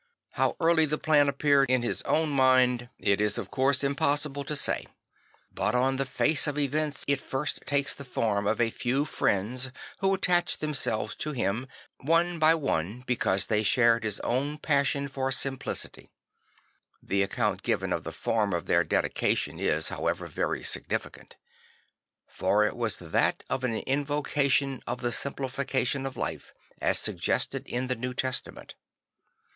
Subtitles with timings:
[0.33, 3.05] Ho,v early the plan appeared in his own mind E 66 St.
[3.05, 4.85] Francis of Assisi it is of course impossible to say;
[5.53, 9.69] but on the face of events it first takes the form of a few friends
[9.99, 11.67] who attached themselves to him
[11.97, 16.09] one by one because they shared his own passion for simplicity.
[17.03, 21.35] The account given of the form of their dedication is, however, very significant;
[22.25, 27.85] for it was that of an invocation of the simplification of life as suggested in
[27.85, 28.73] the New Testament.